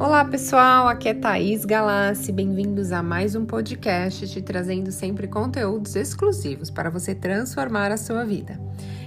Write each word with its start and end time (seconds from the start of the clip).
Olá 0.00 0.24
pessoal, 0.24 0.86
aqui 0.86 1.08
é 1.08 1.14
Thaís 1.14 1.64
Galassi, 1.64 2.30
bem-vindos 2.30 2.92
a 2.92 3.02
mais 3.02 3.34
um 3.34 3.44
podcast 3.44 4.28
te 4.28 4.40
trazendo 4.40 4.92
sempre 4.92 5.26
conteúdos 5.26 5.96
exclusivos 5.96 6.70
para 6.70 6.88
você 6.88 7.16
transformar 7.16 7.90
a 7.90 7.96
sua 7.96 8.24
vida. 8.24 8.60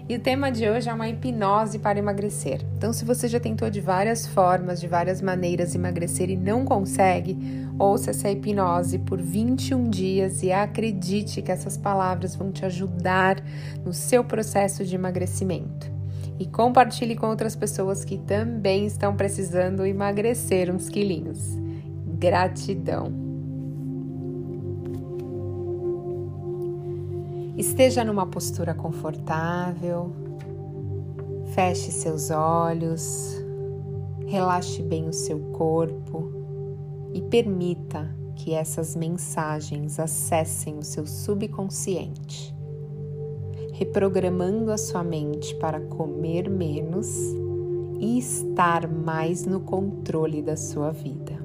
E 0.09 0.17
o 0.17 0.19
tema 0.19 0.51
de 0.51 0.67
hoje 0.67 0.89
é 0.89 0.93
uma 0.93 1.07
hipnose 1.07 1.79
para 1.79 1.97
emagrecer. 1.97 2.59
Então, 2.75 2.91
se 2.91 3.05
você 3.05 3.29
já 3.29 3.39
tentou 3.39 3.69
de 3.69 3.79
várias 3.79 4.27
formas, 4.27 4.81
de 4.81 4.87
várias 4.89 5.21
maneiras 5.21 5.73
emagrecer 5.73 6.29
e 6.29 6.35
não 6.35 6.65
consegue, 6.65 7.37
ouça 7.79 8.09
essa 8.09 8.29
hipnose 8.29 8.99
por 8.99 9.21
21 9.21 9.89
dias 9.89 10.43
e 10.43 10.51
acredite 10.51 11.41
que 11.41 11.53
essas 11.53 11.77
palavras 11.77 12.35
vão 12.35 12.51
te 12.51 12.65
ajudar 12.65 13.41
no 13.85 13.93
seu 13.93 14.25
processo 14.25 14.83
de 14.83 14.93
emagrecimento 14.93 15.90
e 16.41 16.47
compartilhe 16.47 17.15
com 17.15 17.27
outras 17.27 17.55
pessoas 17.55 18.03
que 18.03 18.17
também 18.17 18.87
estão 18.87 19.15
precisando 19.15 19.85
emagrecer 19.85 20.73
uns 20.73 20.89
quilinhos. 20.89 21.55
Gratidão! 22.17 23.13
Esteja 27.55 28.03
numa 28.03 28.25
postura 28.25 28.73
confortável, 28.73 30.15
feche 31.53 31.91
seus 31.91 32.31
olhos, 32.31 33.35
relaxe 34.25 34.81
bem 34.81 35.07
o 35.07 35.13
seu 35.13 35.37
corpo 35.51 36.31
e 37.13 37.21
permita 37.21 38.15
que 38.35 38.55
essas 38.55 38.95
mensagens 38.95 39.99
acessem 39.99 40.79
o 40.79 40.83
seu 40.83 41.05
subconsciente 41.05 42.59
reprogramando 43.81 44.71
a 44.71 44.77
sua 44.77 45.03
mente 45.03 45.55
para 45.55 45.81
comer 45.81 46.47
menos 46.47 47.07
e 47.99 48.19
estar 48.19 48.87
mais 48.87 49.43
no 49.47 49.61
controle 49.61 50.43
da 50.43 50.55
sua 50.55 50.91
vida. 50.91 51.43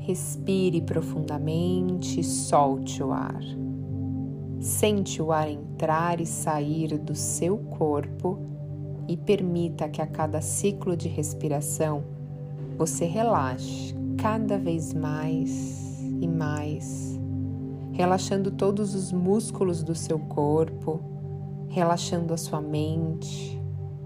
Respire 0.00 0.82
profundamente 0.82 2.22
solte 2.22 3.02
o 3.02 3.10
ar. 3.10 3.40
Sente 4.60 5.22
o 5.22 5.32
ar 5.32 5.48
entrar 5.48 6.20
e 6.20 6.26
sair 6.26 6.98
do 6.98 7.14
seu 7.14 7.56
corpo 7.56 8.38
e 9.08 9.16
permita 9.16 9.88
que 9.88 10.02
a 10.02 10.06
cada 10.06 10.42
ciclo 10.42 10.94
de 10.94 11.08
respiração 11.08 12.04
você 12.76 13.06
relaxe 13.06 13.94
cada 14.18 14.58
vez 14.58 14.92
mais 14.92 16.02
e 16.20 16.28
mais 16.28 17.17
relaxando 17.98 18.52
todos 18.52 18.94
os 18.94 19.10
músculos 19.10 19.82
do 19.82 19.92
seu 19.92 20.20
corpo, 20.20 21.00
relaxando 21.68 22.32
a 22.32 22.36
sua 22.36 22.60
mente, 22.60 23.60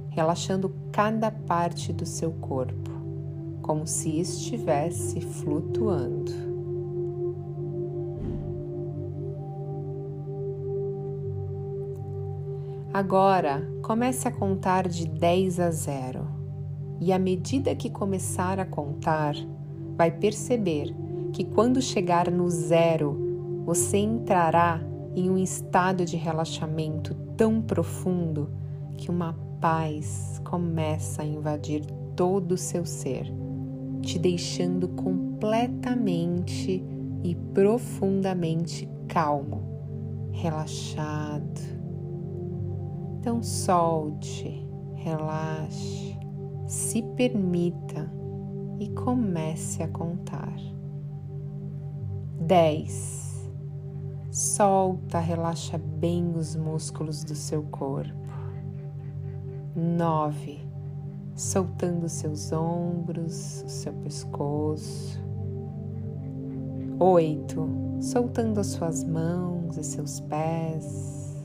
relaxando 0.09 0.75
cada 0.91 1.31
parte 1.31 1.93
do 1.93 2.07
seu 2.07 2.33
corpo, 2.33 2.91
como 3.61 3.87
se 3.87 4.19
estivesse 4.19 5.21
flutuando. 5.21 6.33
Agora 12.95 13.63
comece 13.83 14.27
a 14.27 14.33
contar 14.33 14.89
de 14.89 15.07
10 15.07 15.61
a 15.61 15.71
0 15.71 16.27
e 16.99 17.13
à 17.13 17.19
medida 17.19 17.75
que 17.75 17.91
começar 17.91 18.59
a 18.59 18.65
contar, 18.65 19.35
vai 19.99 20.11
perceber 20.11 20.95
que 21.31 21.45
quando 21.45 21.83
chegar 21.83 22.31
no 22.31 22.49
zero, 22.49 23.22
você 23.65 23.99
entrará 23.99 24.81
em 25.15 25.31
um 25.31 25.39
estado 25.39 26.05
de 26.05 26.17
relaxamento 26.17 27.15
tão 27.37 27.61
profundo 27.63 28.51
que 28.97 29.11
uma 29.11 29.35
paz 29.61 30.41
começa 30.45 31.23
a 31.23 31.25
invadir 31.25 31.85
todo 32.17 32.53
o 32.53 32.59
seu 32.59 32.85
ser, 32.85 33.27
te 34.01 34.19
deixando 34.19 34.89
completamente 34.89 36.85
e 37.23 37.35
profundamente 37.55 38.89
calmo, 39.07 39.63
relaxado. 40.33 41.61
Então 43.19 43.43
solte, 43.43 44.67
relaxe, 44.95 46.19
se 46.67 47.03
permita 47.17 48.13
e 48.81 48.89
comece 48.89 49.83
a 49.83 49.89
contar. 49.89 50.57
Dez 52.41 53.32
Solta, 54.33 55.19
relaxa 55.19 55.77
bem 55.77 56.35
os 56.35 56.57
músculos 56.57 57.23
do 57.23 57.35
seu 57.35 57.65
corpo. 57.65 58.33
Nove, 59.77 60.67
soltando 61.37 62.09
seus 62.09 62.51
ombros, 62.51 63.63
o 63.63 63.69
seu 63.69 63.93
pescoço. 63.93 65.23
Oito, 66.99 67.69
soltando 68.01 68.59
as 68.59 68.69
suas 68.69 69.05
mãos 69.05 69.77
e 69.77 69.85
seus 69.85 70.19
pés. 70.21 71.45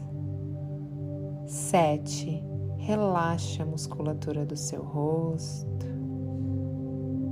Sete, 1.46 2.42
relaxa 2.78 3.64
a 3.64 3.66
musculatura 3.66 4.46
do 4.46 4.56
seu 4.56 4.82
rosto. 4.82 5.86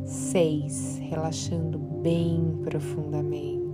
Seis, 0.03 0.97
relaxando 0.97 1.79
bem 1.79 2.59
profundamente. 2.61 3.64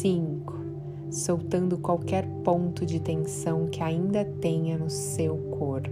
5. 0.00 0.54
Soltando 1.10 1.76
qualquer 1.76 2.26
ponto 2.42 2.86
de 2.86 2.98
tensão 2.98 3.66
que 3.66 3.82
ainda 3.82 4.24
tenha 4.24 4.78
no 4.78 4.88
seu 4.88 5.36
corpo. 5.58 5.90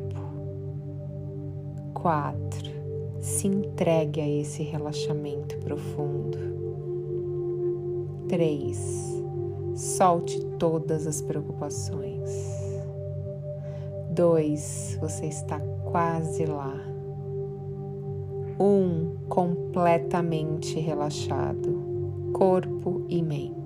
4. 1.93 2.71
Se 3.21 3.47
entregue 3.49 4.23
a 4.23 4.27
esse 4.27 4.63
relaxamento 4.63 5.59
profundo. 5.59 6.39
3. 8.29 9.23
Solte 9.75 10.43
todas 10.59 11.07
as 11.07 11.21
preocupações. 11.21 12.31
2. 14.13 14.97
Você 15.03 15.27
está 15.27 15.61
quase 15.85 16.47
lá. 16.47 16.83
1. 18.59 18.65
Um, 18.65 19.17
completamente 19.29 20.81
relaxado, 20.81 22.33
corpo 22.33 23.05
e 23.07 23.23
mente 23.23 23.58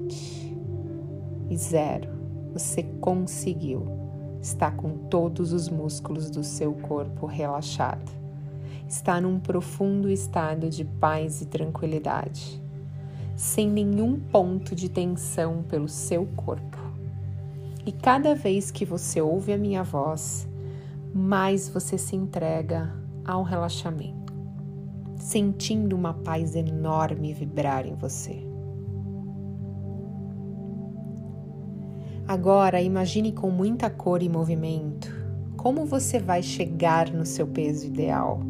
e 1.49 1.57
zero. 1.57 2.09
Você 2.53 2.83
conseguiu. 3.01 3.87
Está 4.41 4.71
com 4.71 4.97
todos 5.09 5.53
os 5.53 5.69
músculos 5.69 6.31
do 6.31 6.43
seu 6.43 6.75
corpo 6.75 7.27
relaxado. 7.27 8.11
Está 8.89 9.21
num 9.21 9.39
profundo 9.39 10.11
estado 10.11 10.69
de 10.69 10.85
paz 10.85 11.41
e 11.41 11.47
tranquilidade, 11.47 12.61
sem 13.37 13.71
nenhum 13.71 14.19
ponto 14.19 14.75
de 14.75 14.89
tensão 14.89 15.63
pelo 15.63 15.89
seu 15.89 16.27
corpo. 16.37 16.79
E 17.87 17.93
cada 17.93 18.35
vez 18.35 18.71
que 18.71 18.85
você 18.85 19.21
ouve 19.21 19.53
a 19.53 19.59
minha 19.59 19.83
voz, 19.83 20.49
mais 21.15 21.69
você 21.69 21.97
se 21.97 22.17
entrega 22.17 22.95
ao 23.25 23.43
relaxamento, 23.43 24.33
sentindo 25.17 25.97
uma 25.97 26.15
paz 26.15 26.55
enorme 26.55 27.33
vibrar 27.33 27.87
em 27.87 27.95
você. 27.95 28.52
Agora 32.33 32.81
imagine 32.81 33.31
com 33.31 33.51
muita 33.51 33.91
cor 33.91 34.23
e 34.23 34.29
movimento 34.31 35.15
como 35.55 35.85
você 35.85 36.19
vai 36.19 36.43
chegar 36.43 37.13
no 37.13 37.27
seu 37.27 37.47
peso 37.47 37.87
ideal. 37.87 38.41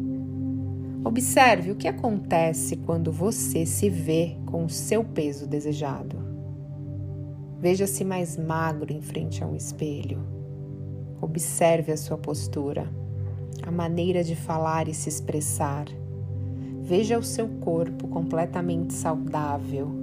Observe 1.03 1.71
o 1.71 1.75
que 1.75 1.89
acontece 1.89 2.77
quando 2.77 3.11
você 3.11 3.65
se 3.65 3.89
vê 3.89 4.37
com 4.45 4.63
o 4.63 4.69
seu 4.69 5.03
peso 5.03 5.45
desejado. 5.45 6.15
Veja-se 7.59 8.05
mais 8.05 8.37
magro 8.37 8.93
em 8.93 9.01
frente 9.01 9.43
a 9.43 9.47
um 9.47 9.53
espelho. 9.53 10.25
Observe 11.21 11.91
a 11.91 11.97
sua 11.97 12.17
postura, 12.17 12.89
a 13.63 13.69
maneira 13.69 14.23
de 14.23 14.33
falar 14.33 14.87
e 14.87 14.93
se 14.93 15.09
expressar. 15.09 15.87
Veja 16.81 17.19
o 17.19 17.23
seu 17.23 17.49
corpo 17.59 18.07
completamente 18.07 18.93
saudável 18.93 20.02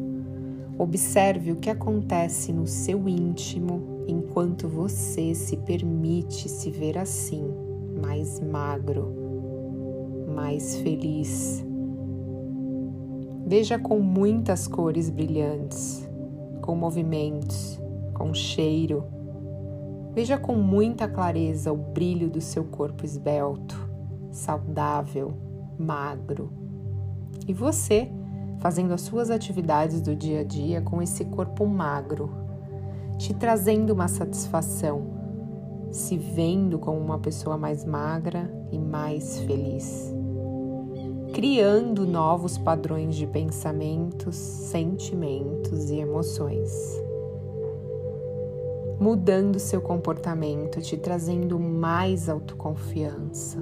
Observe 0.80 1.52
o 1.52 1.56
que 1.56 1.68
acontece 1.68 2.54
no 2.54 2.66
seu 2.66 3.06
íntimo 3.06 4.02
enquanto 4.08 4.66
você 4.66 5.34
se 5.34 5.58
permite 5.58 6.48
se 6.48 6.70
ver 6.70 6.96
assim, 6.96 7.52
mais 8.02 8.40
magro, 8.40 9.14
mais 10.34 10.76
feliz. 10.76 11.62
Veja 13.46 13.78
com 13.78 13.98
muitas 13.98 14.66
cores 14.66 15.10
brilhantes, 15.10 16.08
com 16.62 16.74
movimentos, 16.74 17.78
com 18.14 18.32
cheiro. 18.32 19.04
Veja 20.14 20.38
com 20.38 20.54
muita 20.54 21.06
clareza 21.06 21.70
o 21.70 21.76
brilho 21.76 22.30
do 22.30 22.40
seu 22.40 22.64
corpo 22.64 23.04
esbelto, 23.04 23.76
saudável, 24.32 25.34
magro. 25.78 26.50
E 27.46 27.52
você? 27.52 28.10
Fazendo 28.60 28.92
as 28.92 29.00
suas 29.00 29.30
atividades 29.30 30.00
do 30.00 30.14
dia 30.14 30.40
a 30.40 30.44
dia 30.44 30.80
com 30.80 31.02
esse 31.02 31.24
corpo 31.24 31.66
magro, 31.66 32.30
te 33.18 33.34
trazendo 33.34 33.92
uma 33.92 34.06
satisfação, 34.06 35.02
se 35.90 36.16
vendo 36.16 36.78
como 36.78 36.98
uma 36.98 37.18
pessoa 37.18 37.56
mais 37.56 37.84
magra 37.84 38.50
e 38.70 38.78
mais 38.78 39.40
feliz, 39.40 40.14
criando 41.32 42.06
novos 42.06 42.58
padrões 42.58 43.16
de 43.16 43.26
pensamentos, 43.26 44.36
sentimentos 44.36 45.90
e 45.90 45.96
emoções, 45.96 46.70
mudando 49.00 49.58
seu 49.58 49.80
comportamento, 49.80 50.82
te 50.82 50.98
trazendo 50.98 51.58
mais 51.58 52.28
autoconfiança, 52.28 53.58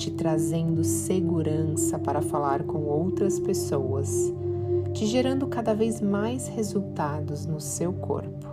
te 0.00 0.10
trazendo 0.10 0.82
segurança 0.82 1.98
para 1.98 2.22
falar 2.22 2.62
com 2.62 2.78
outras 2.84 3.38
pessoas, 3.38 4.32
te 4.94 5.04
gerando 5.04 5.46
cada 5.46 5.74
vez 5.74 6.00
mais 6.00 6.48
resultados 6.48 7.44
no 7.44 7.60
seu 7.60 7.92
corpo. 7.92 8.46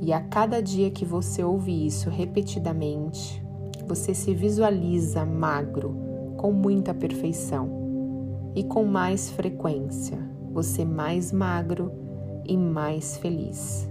E 0.00 0.14
a 0.14 0.20
cada 0.22 0.62
dia 0.62 0.90
que 0.90 1.04
você 1.04 1.44
ouve 1.44 1.86
isso 1.86 2.08
repetidamente, 2.08 3.44
você 3.86 4.14
se 4.14 4.34
visualiza 4.34 5.26
magro, 5.26 5.94
com 6.38 6.52
muita 6.52 6.94
perfeição, 6.94 7.68
e 8.54 8.64
com 8.64 8.84
mais 8.84 9.28
frequência, 9.28 10.18
você 10.54 10.86
mais 10.86 11.32
magro 11.32 11.92
e 12.46 12.56
mais 12.56 13.18
feliz, 13.18 13.86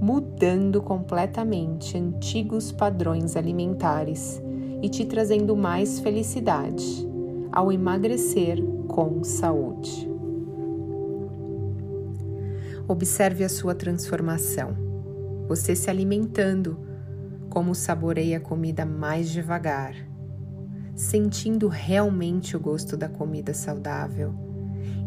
mudando 0.00 0.80
completamente 0.80 1.98
antigos 1.98 2.70
padrões 2.70 3.36
alimentares 3.36 4.40
e 4.80 4.88
te 4.88 5.04
trazendo 5.04 5.56
mais 5.56 5.98
felicidade 5.98 7.06
ao 7.50 7.72
emagrecer 7.72 8.62
com 8.86 9.24
saúde. 9.24 10.08
Observe 12.86 13.44
a 13.44 13.48
sua 13.48 13.74
transformação 13.74 14.88
você 15.48 15.74
se 15.74 15.88
alimentando, 15.88 16.78
como 17.48 17.74
saboreia 17.74 18.36
a 18.36 18.40
comida 18.40 18.84
mais 18.84 19.30
devagar, 19.30 19.94
sentindo 20.94 21.68
realmente 21.68 22.54
o 22.54 22.60
gosto 22.60 22.96
da 22.96 23.08
comida 23.08 23.54
saudável 23.54 24.47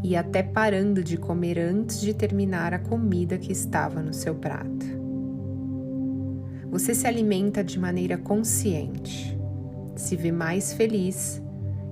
e 0.03 0.15
até 0.15 0.41
parando 0.41 1.03
de 1.03 1.17
comer 1.17 1.59
antes 1.59 2.01
de 2.01 2.13
terminar 2.13 2.73
a 2.73 2.79
comida 2.79 3.37
que 3.37 3.51
estava 3.51 4.01
no 4.01 4.13
seu 4.13 4.35
prato. 4.35 4.85
Você 6.69 6.95
se 6.95 7.05
alimenta 7.05 7.63
de 7.63 7.79
maneira 7.79 8.17
consciente, 8.17 9.37
se 9.95 10.15
vê 10.15 10.31
mais 10.31 10.73
feliz 10.73 11.41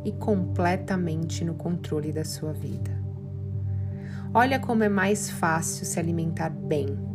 e 0.06 0.12
completamente 0.12 1.44
no 1.44 1.54
controle 1.54 2.12
da 2.12 2.24
sua 2.24 2.54
vida. 2.54 2.98
Olha 4.34 4.60
como 4.60 4.84
é 4.84 4.90
mais 4.90 5.30
fácil 5.30 5.86
se 5.86 6.00
alimentar 6.00 6.50
bem 6.50 7.10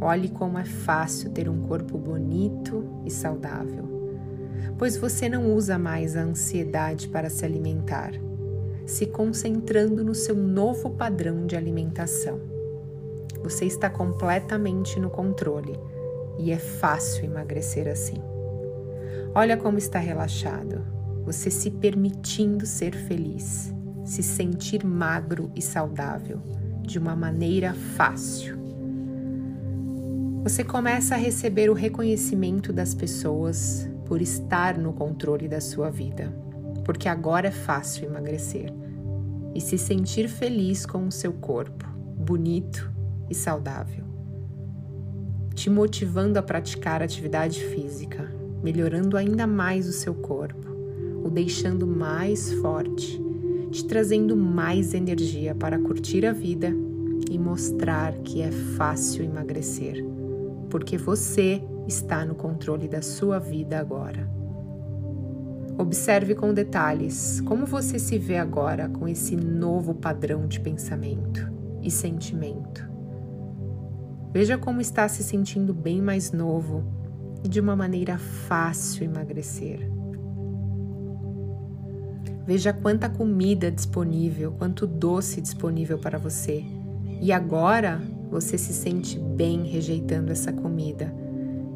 Olhe 0.00 0.28
como 0.28 0.58
é 0.58 0.64
fácil 0.64 1.30
ter 1.30 1.48
um 1.48 1.62
corpo 1.62 1.98
bonito 1.98 3.02
e 3.04 3.10
saudável, 3.10 3.84
pois 4.78 4.96
você 4.96 5.28
não 5.28 5.52
usa 5.52 5.76
mais 5.76 6.16
a 6.16 6.20
ansiedade 6.20 7.08
para 7.08 7.28
se 7.28 7.44
alimentar, 7.44 8.12
se 8.88 9.04
concentrando 9.04 10.02
no 10.02 10.14
seu 10.14 10.34
novo 10.34 10.88
padrão 10.88 11.46
de 11.46 11.54
alimentação. 11.54 12.40
Você 13.42 13.66
está 13.66 13.90
completamente 13.90 14.98
no 14.98 15.10
controle 15.10 15.78
e 16.38 16.50
é 16.50 16.58
fácil 16.58 17.26
emagrecer 17.26 17.86
assim. 17.86 18.16
Olha 19.34 19.58
como 19.58 19.76
está 19.76 19.98
relaxado, 19.98 20.80
você 21.22 21.50
se 21.50 21.70
permitindo 21.70 22.64
ser 22.64 22.94
feliz, 22.94 23.70
se 24.06 24.22
sentir 24.22 24.82
magro 24.82 25.52
e 25.54 25.60
saudável 25.60 26.40
de 26.80 26.98
uma 26.98 27.14
maneira 27.14 27.74
fácil. 27.74 28.56
Você 30.42 30.64
começa 30.64 31.14
a 31.14 31.18
receber 31.18 31.68
o 31.68 31.74
reconhecimento 31.74 32.72
das 32.72 32.94
pessoas 32.94 33.86
por 34.06 34.22
estar 34.22 34.78
no 34.78 34.94
controle 34.94 35.46
da 35.46 35.60
sua 35.60 35.90
vida, 35.90 36.32
porque 36.88 37.06
agora 37.06 37.48
é 37.48 37.50
fácil 37.50 38.06
emagrecer 38.06 38.72
e 39.54 39.60
se 39.60 39.76
sentir 39.76 40.26
feliz 40.26 40.86
com 40.86 41.06
o 41.06 41.12
seu 41.12 41.34
corpo, 41.34 41.86
bonito 42.16 42.90
e 43.28 43.34
saudável, 43.34 44.06
te 45.54 45.68
motivando 45.68 46.38
a 46.38 46.42
praticar 46.42 47.02
atividade 47.02 47.62
física, 47.62 48.32
melhorando 48.62 49.18
ainda 49.18 49.46
mais 49.46 49.86
o 49.86 49.92
seu 49.92 50.14
corpo, 50.14 50.66
o 51.22 51.28
deixando 51.28 51.86
mais 51.86 52.54
forte, 52.54 53.22
te 53.70 53.84
trazendo 53.84 54.34
mais 54.34 54.94
energia 54.94 55.54
para 55.54 55.78
curtir 55.78 56.24
a 56.24 56.32
vida 56.32 56.72
e 57.30 57.38
mostrar 57.38 58.14
que 58.20 58.40
é 58.40 58.50
fácil 58.50 59.22
emagrecer 59.22 60.02
porque 60.70 60.96
você 60.96 61.62
está 61.86 62.24
no 62.24 62.34
controle 62.34 62.88
da 62.88 63.02
sua 63.02 63.38
vida 63.38 63.78
agora. 63.78 64.37
Observe 65.78 66.34
com 66.34 66.52
detalhes 66.52 67.40
como 67.42 67.64
você 67.64 68.00
se 68.00 68.18
vê 68.18 68.36
agora 68.36 68.88
com 68.88 69.06
esse 69.06 69.36
novo 69.36 69.94
padrão 69.94 70.48
de 70.48 70.58
pensamento 70.58 71.48
e 71.80 71.88
sentimento. 71.88 72.90
Veja 74.32 74.58
como 74.58 74.80
está 74.80 75.06
se 75.06 75.22
sentindo 75.22 75.72
bem 75.72 76.02
mais 76.02 76.32
novo 76.32 76.84
e 77.44 77.48
de 77.48 77.60
uma 77.60 77.76
maneira 77.76 78.18
fácil 78.18 79.04
emagrecer. 79.04 79.88
Veja 82.44 82.72
quanta 82.72 83.08
comida 83.08 83.70
disponível, 83.70 84.52
quanto 84.52 84.84
doce 84.84 85.40
disponível 85.40 85.98
para 85.98 86.18
você. 86.18 86.64
E 87.20 87.30
agora 87.30 88.02
você 88.28 88.58
se 88.58 88.72
sente 88.72 89.16
bem 89.16 89.64
rejeitando 89.64 90.32
essa 90.32 90.52
comida 90.52 91.14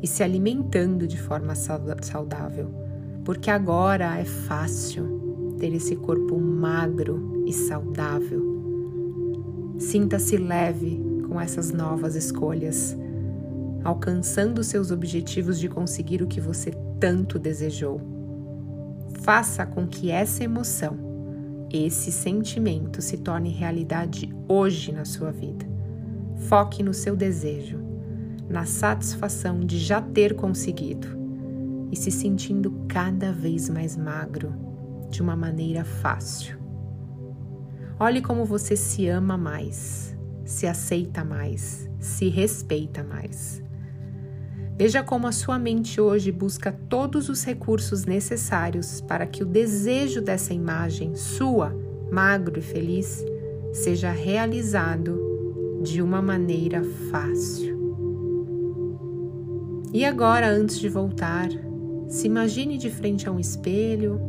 e 0.03 0.07
se 0.09 0.25
alimentando 0.25 1.07
de 1.07 1.21
forma 1.21 1.55
saudável, 1.55 2.82
porque 3.25 3.51
agora 3.51 4.19
é 4.19 4.25
fácil 4.25 5.57
ter 5.59 5.73
esse 5.73 5.95
corpo 5.95 6.39
magro 6.39 7.45
e 7.47 7.53
saudável. 7.53 8.43
Sinta-se 9.79 10.37
leve 10.37 11.01
com 11.29 11.41
essas 11.41 11.73
novas 11.73 12.17
escolhas, 12.17 12.97
alcançando 13.85 14.65
seus 14.65 14.91
objetivos 14.91 15.59
de 15.59 15.69
conseguir 15.69 16.23
o 16.23 16.27
que 16.27 16.41
você 16.41 16.73
tanto 16.99 17.39
desejou. 17.39 18.01
Faça 19.23 19.65
com 19.65 19.87
que 19.87 20.11
essa 20.11 20.43
emoção, 20.43 20.99
esse 21.73 22.11
sentimento 22.11 23.01
se 23.01 23.19
torne 23.19 23.51
realidade 23.51 24.35
hoje 24.49 24.93
na 24.93 25.05
sua 25.05 25.31
vida. 25.31 25.65
Foque 26.49 26.83
no 26.83 26.93
seu 26.93 27.15
desejo, 27.15 27.79
na 28.49 28.67
satisfação 28.67 29.61
de 29.61 29.79
já 29.79 30.01
ter 30.01 30.35
conseguido 30.35 31.22
e 31.93 31.97
se 31.97 32.11
sentindo 32.11 32.87
cada 32.89 33.31
vez 33.31 33.69
mais 33.69 33.97
magro 33.97 34.55
de 35.11 35.21
uma 35.21 35.37
maneira 35.37 35.85
fácil. 35.85 36.59
Olhe 38.01 38.23
como 38.23 38.47
você 38.47 38.75
se 38.75 39.07
ama 39.07 39.37
mais, 39.37 40.17
se 40.45 40.67
aceita 40.67 41.23
mais, 41.23 41.89
se 42.01 42.29
respeita 42.29 43.05
mais. 43.05 43.63
Veja 44.77 45.03
como 45.03 45.27
a 45.27 45.33
sua 45.33 45.59
mente 45.59 46.01
hoje 46.01 46.33
busca 46.33 46.73
todos 46.73 47.29
os 47.29 47.45
recursos 47.45 48.07
necessários 48.07 49.03
para 49.03 49.27
que 49.27 49.43
o 49.43 49.47
desejo 49.47 50.23
dessa 50.23 50.55
imagem 50.55 51.15
sua, 51.15 51.77
magro 52.11 52.59
e 52.59 52.63
feliz, 52.63 53.23
seja 53.73 54.11
realizado 54.11 55.21
de 55.83 56.01
uma 56.01 56.23
maneira 56.23 56.83
fácil. 57.11 57.81
E 59.93 60.07
agora, 60.07 60.49
antes 60.49 60.79
de 60.79 60.89
voltar, 60.89 61.51
se 62.13 62.27
imagine 62.27 62.77
de 62.77 62.91
frente 62.91 63.27
a 63.27 63.33
um 63.33 63.41
espelho 63.41 64.21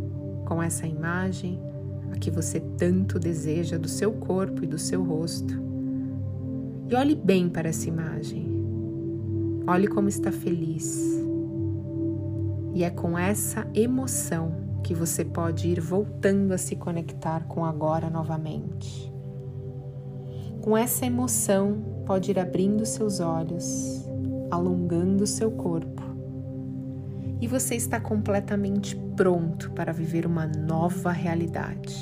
com 0.46 0.63
essa 0.63 0.88
imagem, 0.88 1.60
a 2.13 2.18
que 2.18 2.32
você 2.32 2.62
tanto 2.62 3.20
deseja 3.20 3.78
do 3.78 3.90
seu 3.90 4.13
corpo 4.13 4.63
e 4.63 4.68
do 4.68 4.78
seu 4.78 5.04
rosto. 5.04 5.62
E 6.88 6.96
olhe 6.96 7.13
bem 7.13 7.50
para 7.50 7.68
essa 7.68 7.90
imagem. 7.90 8.48
Olhe 9.68 9.90
como 9.90 10.08
está 10.08 10.32
feliz. 10.32 10.98
E 12.74 12.86
é 12.86 12.90
com 12.90 13.18
essa 13.18 13.68
emoção 13.74 14.80
que 14.82 14.94
você 14.94 15.25
pode 15.25 15.68
ir 15.68 15.82
voltando 15.82 16.54
a 16.54 16.58
se 16.58 16.78
conectar 16.78 17.48
com 17.50 17.66
agora 17.66 18.10
novamente. 18.10 19.13
Com 20.62 20.78
essa 20.78 21.06
emoção, 21.06 21.84
pode 22.06 22.32
ir 22.32 22.40
abrindo 22.40 22.86
seus 22.86 23.20
olhos, 23.20 24.08
alongando 24.50 25.28
seu 25.28 25.52
corpo. 25.52 25.93
E 27.44 27.48
você 27.48 27.76
está 27.76 28.00
completamente 28.00 28.96
pronto 29.18 29.70
para 29.72 29.92
viver 29.92 30.26
uma 30.26 30.48
nova 30.48 31.12
realidade. 31.12 31.94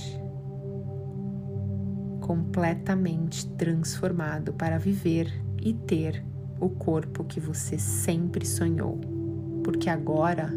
Completamente 2.19 3.50
transformado 3.53 4.53
para 4.53 4.77
viver 4.77 5.33
e 5.60 5.74
ter 5.74 6.24
o 6.60 6.69
corpo 6.69 7.24
que 7.24 7.39
você 7.39 7.79
sempre 7.79 8.45
sonhou, 8.45 9.01
porque 9.63 9.89
agora 9.89 10.53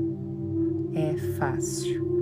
é 0.92 1.16
fácil. 1.38 2.13